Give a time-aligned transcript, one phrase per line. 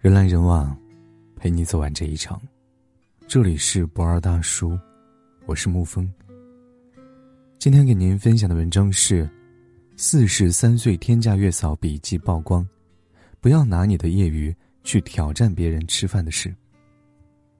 [0.00, 0.78] 人来人往，
[1.34, 2.40] 陪你走完这一场。
[3.26, 4.78] 这里是不二大叔，
[5.44, 6.08] 我是沐风。
[7.58, 9.28] 今天给您分享的文章是：
[9.96, 12.64] 四十三岁天价月嫂笔记曝光，
[13.40, 16.54] 不要拿你的业余去挑战别人吃饭的事。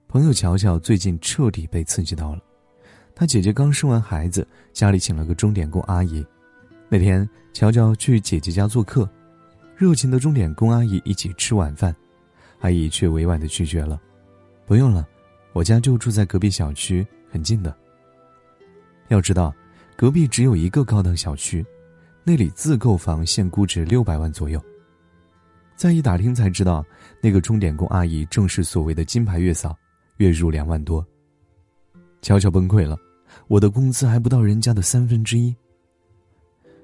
[0.07, 2.41] 朋友乔乔最近彻底被刺激到了，
[3.13, 6.25] 她姐姐刚生完孩子，家里请了个钟点工阿姨。
[6.87, 9.07] 那天乔乔去姐姐家做客，
[9.75, 11.93] 热情的钟点工阿姨一起吃晚饭。
[12.59, 13.99] 阿姨却委婉的拒绝了，
[14.65, 15.07] 不用了，
[15.53, 17.75] 我家就住在隔壁小区，很近的。
[19.07, 19.53] 要知道，
[19.95, 21.65] 隔壁只有一个高档小区，
[22.23, 24.61] 那里自购房现估值六百万左右。
[25.75, 26.85] 再一打听才知道，
[27.21, 29.75] 那个钟点工阿姨正是所谓的金牌月嫂，
[30.17, 31.05] 月入两万多。
[32.21, 32.97] 乔乔崩溃了，
[33.47, 35.55] 我的工资还不到人家的三分之一。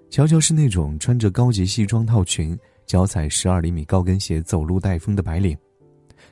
[0.09, 2.57] 乔乔是那种穿着高级西装套裙。
[2.85, 5.57] 脚踩十二厘米高跟鞋走路带风的白领，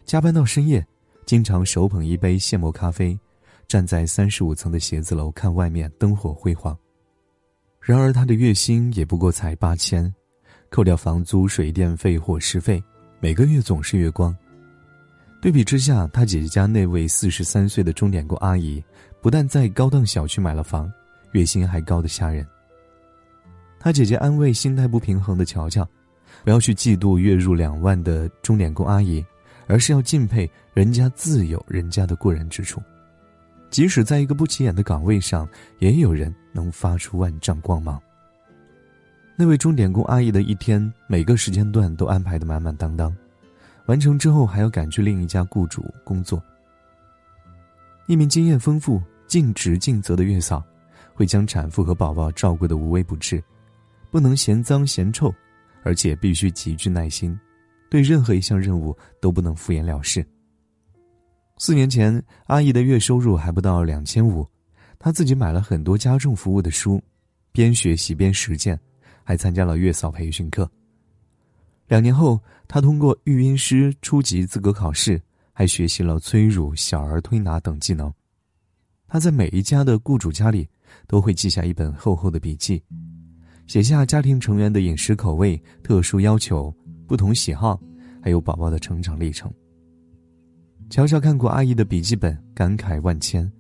[0.05, 0.85] 加班到深夜，
[1.25, 3.18] 经常手捧一杯现磨咖啡，
[3.68, 6.77] 站在三十五层的写字楼看外面灯火辉煌。
[7.79, 10.13] 然而他的月薪也不过才八千，
[10.70, 12.84] 扣掉房租、水电费、伙食费，
[13.20, 14.35] 每个月总是月光。
[15.41, 18.84] 对比之下，他姐姐家那位四十三岁的钟点工阿姨，
[19.21, 20.91] 不但在高档小区买了房，
[21.32, 22.45] 月薪还高的吓人。
[23.79, 25.88] 他姐姐安慰心态不平衡的乔乔。
[26.43, 29.23] 不要去嫉妒月入两万的钟点工阿姨，
[29.68, 32.82] 而是要敬佩人家自有人家的过人之处。
[33.70, 35.48] 即使在一个不起眼的岗位上，
[35.80, 38.02] 也有人能发出万丈光芒。
[39.36, 43.16] 那位钟点工阿姨的一天，每个时间段都安排的满满当当，
[43.88, 46.41] 完成之后还要赶去另一家雇主工作。
[48.08, 50.64] 一名经验丰富、尽职尽责的月嫂，
[51.14, 53.44] 会将产妇和宝宝照顾的无微不至，
[54.12, 55.34] 不能嫌脏嫌臭。
[55.86, 57.38] 而且必须极具耐心，
[57.94, 60.26] 对任何一项任务都不能敷衍了事。
[61.60, 64.44] 四年前，阿姨的月收入还不到两千五，
[64.97, 67.00] 她自己买了很多家政服务的书，
[67.51, 68.79] 边学习边实践，
[69.23, 70.67] 还参加了月嫂培训课。
[71.88, 78.12] 两年后，她通过育婴师初级资格考试，还学习了催乳、小儿推拿等技能。
[79.07, 80.67] 她在每一家的雇主家里，
[81.06, 82.81] 都会记下一本厚厚的笔记。
[83.67, 86.73] 写下家庭成员的饮食口味、特殊要求、
[87.07, 87.79] 不同喜好，
[88.23, 89.51] 还有宝宝的成长历程。
[90.89, 93.51] 乔乔看过阿姨的笔记本，感慨万千。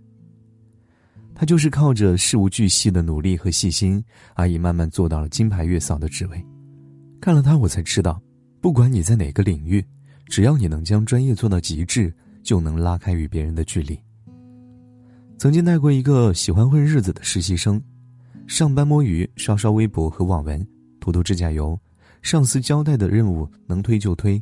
[1.35, 4.01] 她就是靠着事无巨细的努力和细心，
[4.35, 6.45] 阿姨慢慢做到了金牌月嫂的职位。
[7.19, 8.21] 看了她，我才知道，
[8.61, 9.83] 不管你在哪个领域，
[10.27, 13.99] 只要你能将专业做到极致，就能拉开与别人的距离。
[15.37, 17.81] 曾经带过一个喜欢混日子的实习生。
[18.45, 20.65] 上班摸鱼，刷刷微博和网文，
[20.99, 21.77] 涂涂指甲油，
[22.21, 24.41] 上司交代的任务能推就推，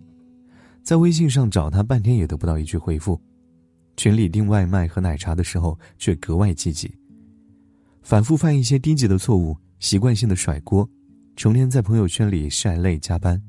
[0.83, 3.19] 在微信上找他半天也得不到一句回复，
[3.97, 6.93] 群里订外卖和奶茶的时候却格外积极，
[8.01, 10.87] 反复犯一些低级的错误，习惯性的甩锅，
[11.35, 13.41] 成天在朋友圈里晒累加班，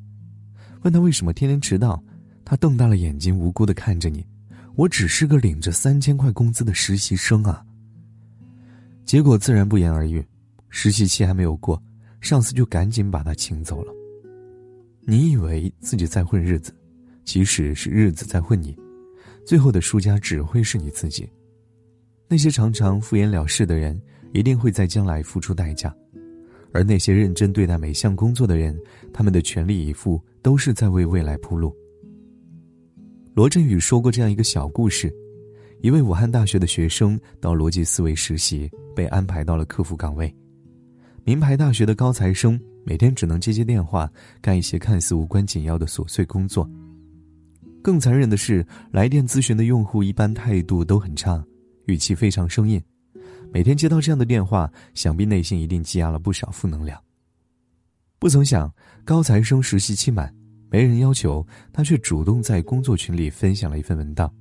[0.82, 2.02] 问他为什么天天迟到，
[2.44, 4.26] 他瞪大了眼睛无辜的看着你，
[4.74, 7.64] 我只是个领着三千块工资的实习生啊。
[9.04, 10.24] 结果自然不言而喻。
[10.74, 11.80] 实习期还没有过，
[12.22, 13.92] 上司就赶紧把他请走了。
[15.02, 16.74] 你以为自己在混日子，
[17.24, 18.76] 即使是日子在混你，
[19.44, 21.28] 最后的输家只会是你自己。
[22.28, 24.00] 那些常常敷衍了事的人，
[24.32, 25.90] 一定会在将来付出代价；
[26.72, 28.78] 而那些认真对待每项工作的人，
[29.12, 31.74] 他们的全力以赴都是在为未来铺路。
[33.34, 35.12] 罗振宇说过这样一个小故事：
[35.80, 40.34] 一位武汉大学的学生到逻辑思维实习，被安排到了客服岗位。
[41.24, 44.10] 名牌大学的高材生每天只能接接电话，
[44.40, 46.68] 干一些看似无关紧要的琐碎工作。
[47.82, 51.44] 更残忍的是，来电咨询的用户一般态度都很差，
[51.86, 52.80] 语气非常生硬。
[53.52, 56.98] 每天接到这样的电话，想必内心一定积压了不少负能量。
[58.18, 58.72] 不曾想，
[59.04, 60.34] 高材生实习期满，
[60.70, 64.32] 没人要求，他却主动在工作群里分享了一份文档。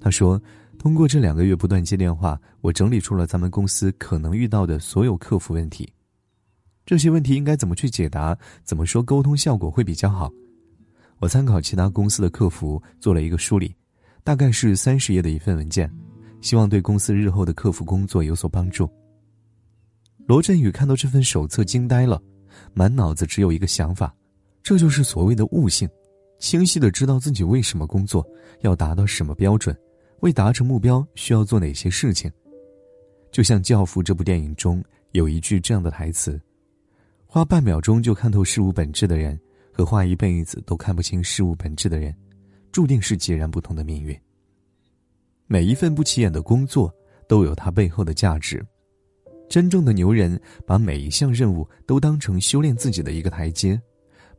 [0.00, 0.40] 他说。
[0.78, 5.88] 通过这两个月不断接电话，我整理出了咱们公司可能遇到的所有客服问题。
[6.84, 8.36] 这些问题应该怎么去解答？
[8.64, 10.28] 怎么说沟通效果会比较好？
[11.22, 13.72] 我参考其他公司的客服做了一个梳理，
[14.24, 15.88] 大概是三十页的一份文件，
[16.40, 18.90] 希望对公司日后的客服工作有所帮助。
[20.26, 22.20] 罗振宇看到这份手册惊呆了，
[22.74, 24.12] 满脑子只有一个想法：
[24.64, 25.88] 这就是所谓的悟性，
[26.40, 28.26] 清晰的知道自己为什么工作，
[28.62, 29.76] 要达到什么标准。
[30.22, 32.28] 为达成目标需要做哪些事情？
[33.30, 34.82] 就像《教父》这部电影中
[35.12, 36.40] 有一句这样的台词
[37.26, 39.38] ：“花半秒钟就看透事物本质的人，
[39.72, 42.14] 和花一辈子都看不清事物本质的人，
[42.70, 44.18] 注定是截然不同的命运。
[45.46, 46.94] 每一份不起眼的工作
[47.26, 48.64] 都有它背后的价值。
[49.48, 53.78] 真正的牛人把每一项任务都当成修炼自己的一个台阶，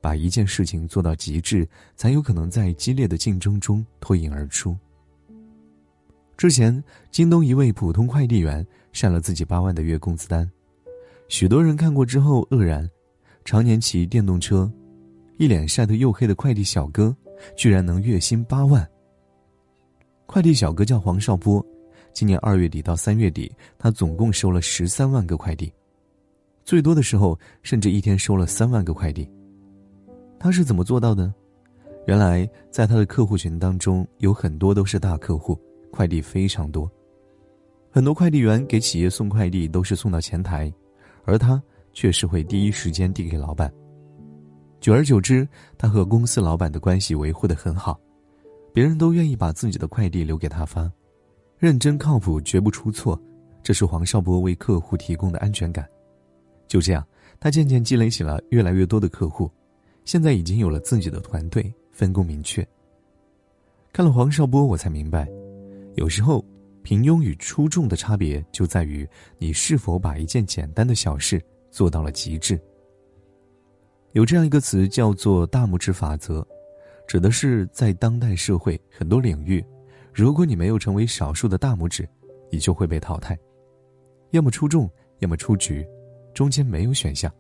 [0.02, 4.76] 把一件事情做到极致，才有可能在激烈的竞争中脱颖而出。
[6.36, 10.50] 之前，京东一位普通快递员晒了自己八万的月工资单，
[11.28, 12.90] 许多人看过之后愕然：
[13.46, 14.70] 常年骑电动车，
[15.38, 17.16] 一脸晒得黝黑的快递小哥，
[17.56, 18.88] 居然能月薪八万。
[20.26, 21.66] 快递小哥叫黄少波，
[22.14, 25.72] 今年二月底到三月底，他总共收了十三万个快递，
[26.64, 29.30] 最多的时候甚至一天收了三万个快递。
[30.40, 31.34] 他是怎么做到的？
[32.06, 35.60] 原来，在他的客户群当中，有很多都是大客户。
[35.92, 36.92] 快递非常多，
[37.92, 40.74] 很多快递员给企业送快递都是送到前台，
[41.24, 41.62] 而他
[41.94, 43.72] 却是会第一时间递给老板。
[44.84, 45.48] 久而久之，
[45.78, 47.98] 他和公司老板的关系维护的很好，
[48.74, 50.92] 别人都愿意把自己的快递留给他发，
[51.58, 53.18] 认真靠谱，绝不出错，
[53.64, 55.88] 这是黄少波为客户提供的安全感。
[56.68, 57.02] 就这样，
[57.40, 59.50] 他渐渐积累起了越来越多的客户，
[60.04, 62.68] 现在已经有了自己的团队，分工明确。
[63.94, 65.26] 看了黄少波，我才明白。
[65.96, 66.44] 有时候，
[66.82, 69.08] 平庸与出众的差别就在于
[69.38, 71.42] 你是否把一件简单的小事
[71.72, 72.60] 做到了极致。
[74.14, 76.48] 有这样一个词叫做“大拇指法则”，
[77.08, 79.64] 指的是在当代社会很多领域，
[80.14, 82.08] 如果你没有成为少数的大拇指，
[82.52, 83.38] 你就会被淘汰，
[84.30, 84.88] 要么出众，
[85.18, 85.84] 要么出局，
[86.32, 87.32] 中间没有选项。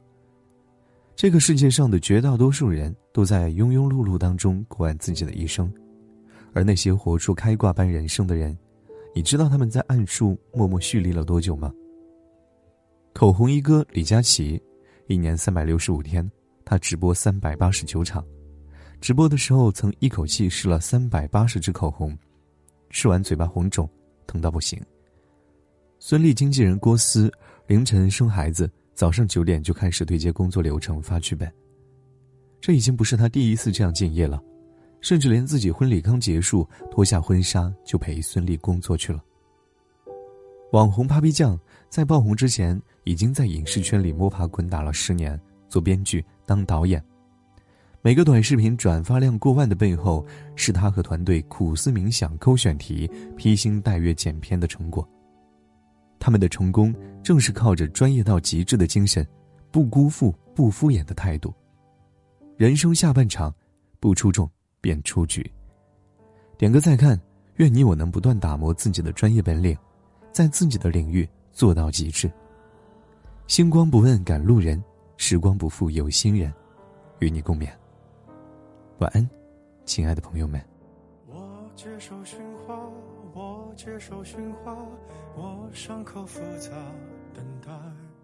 [1.15, 5.71] 这个世界上的绝大多数人都在庸庸碌碌当中过完自己的一生。
[6.53, 8.57] 而那些活出开挂般人生的人，
[9.13, 11.71] 你知道他们在暗处默默蓄力了多久吗？
[13.13, 14.59] 口红一哥李佳琦，
[15.05, 16.27] 一年三百六十五天，
[16.65, 18.25] 他直播三百八十九场，
[19.01, 22.17] 直播的时候曾一口气试了三百八十支口红，
[22.89, 23.89] 试完嘴巴红肿，
[24.25, 24.81] 疼到不行。
[25.99, 27.31] 孙俪经纪人郭思，
[27.67, 31.51] 凌晨生孩子，早上九点就开始对接工作流程发剧本。
[32.59, 34.41] 这已经不是他第一次这样敬业了。
[35.01, 39.21] 甚至连自己婚礼刚结束，脱下婚纱就陪孙俪工作去了。
[40.71, 45.37] 网红 Papi 酱在爆红之前，已经在影视圈里摸爬滚打了十年，
[45.67, 47.03] 做编剧、当导演。
[48.01, 50.25] 每个短视频转发量过万的背后，
[50.55, 55.07] 是他和团队苦思冥想、抠选题、披星戴月剪片的成果。
[56.19, 56.93] 他们的成功，
[57.23, 59.25] 正是靠着专业到极致的精神，
[59.71, 61.53] 不辜负、不敷衍的态度。
[62.57, 63.53] 人生下半场，
[63.99, 64.49] 不出众。
[64.83, 65.49] 便出局。
[66.57, 67.17] 点个再看，
[67.55, 69.77] 愿你我能不断打磨自己的专业本领，
[70.33, 72.29] 在自己的领域做到极致。
[73.47, 74.83] 星光不问赶路人，
[75.17, 76.53] 时光不负有心人。
[77.19, 77.69] 与你共勉。
[78.97, 79.29] 晚安，
[79.85, 80.61] 亲爱的朋友们。
[81.25, 82.77] 我接受驯化，
[83.33, 84.75] 我接受驯化，
[85.35, 86.71] 我伤口复杂，
[87.33, 87.71] 等待。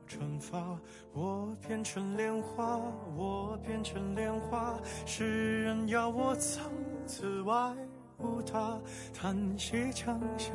[0.06, 0.78] 惩罚
[1.14, 2.82] 我变成莲花，
[3.16, 4.78] 我变成莲花。
[5.06, 6.64] 世人要我从
[7.06, 7.74] 此外
[8.18, 8.78] 无他，
[9.14, 10.52] 叹息墙下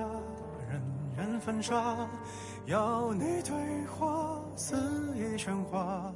[0.69, 0.83] 人
[1.17, 1.97] 人粉刷，
[2.67, 4.77] 要你对话肆
[5.17, 6.13] 意喧哗，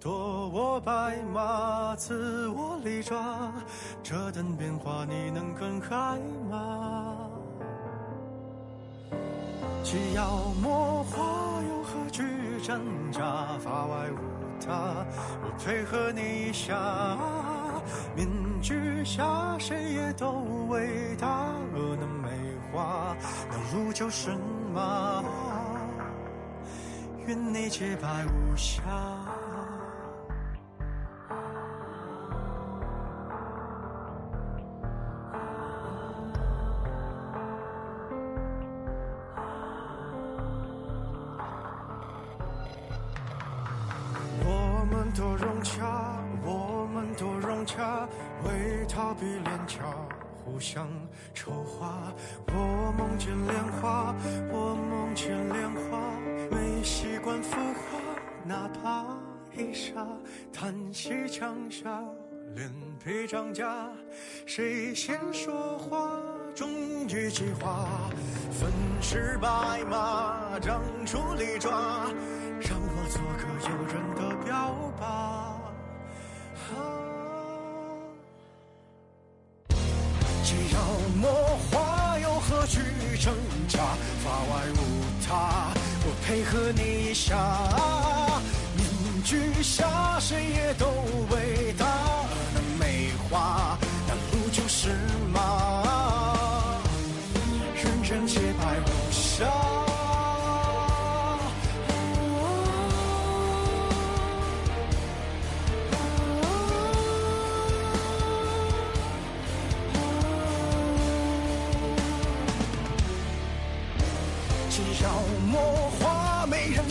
[0.00, 3.52] 夺我白马赐我利爪，
[4.02, 6.18] 这等变化你能更害
[6.50, 7.30] 吗？
[9.84, 10.28] 既要
[10.60, 12.24] 魔化，又何惧
[12.62, 12.80] 挣
[13.12, 13.56] 扎？
[13.58, 14.18] 法外无
[14.60, 15.06] 他，
[15.42, 17.16] 我配合你一下。
[18.16, 18.28] 面
[18.60, 20.32] 具下，谁也都
[20.68, 21.52] 伟大。
[21.72, 22.28] 若能美
[22.72, 23.16] 化，
[23.48, 24.30] 那路就是
[24.74, 25.22] 马。
[27.26, 28.82] 愿你洁白无瑕。
[45.14, 48.06] 多融洽，我们多融洽，
[48.44, 49.78] 为逃避廉价，
[50.46, 50.88] 互相
[51.34, 52.14] 丑化。
[52.46, 54.14] 我梦见莲花，
[54.48, 55.98] 我梦见莲花，
[56.50, 57.98] 没习惯浮华，
[58.44, 59.04] 哪怕
[59.60, 60.06] 一刹，
[60.52, 62.00] 叹息墙下，
[62.54, 62.70] 脸
[63.04, 63.90] 皮涨价，
[64.46, 66.22] 谁先说话，
[66.54, 66.70] 终
[67.08, 67.88] 于计划，
[68.52, 68.70] 粉
[69.02, 72.06] 饰白马，长出利爪。
[72.58, 75.45] 让我做个诱人的标靶。
[86.46, 87.65] 和你一笑。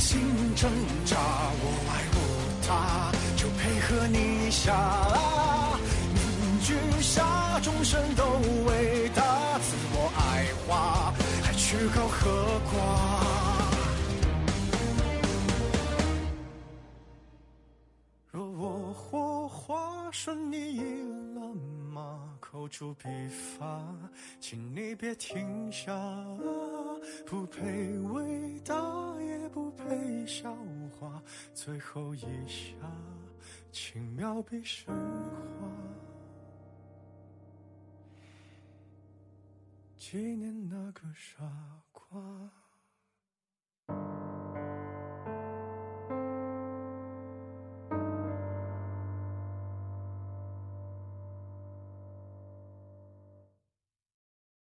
[0.05, 0.21] 心
[0.55, 0.69] 挣
[1.03, 2.17] 扎，我爱不
[2.67, 4.69] 他，就配合你一下。
[6.13, 8.23] 凝聚下众生都
[8.67, 12.21] 伟大，自我爱花，还去高和
[12.69, 12.73] 寡。
[18.31, 20.81] 若我火花顺你意
[21.33, 21.51] 了
[21.91, 22.19] 吗？
[22.39, 23.09] 口诛笔
[23.57, 23.83] 伐，
[24.39, 25.91] 请你别停下。
[27.25, 28.75] 不配伟大，
[29.21, 30.55] 也不配笑
[30.99, 31.21] 话，
[31.53, 32.75] 最后一下，
[33.71, 35.67] 轻描笔生花。
[39.97, 41.43] 纪念那个傻
[41.91, 42.21] 瓜。